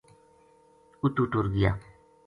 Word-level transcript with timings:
اُتو 1.01 1.23
ٹُر 1.31 1.45
گیا 1.53 1.71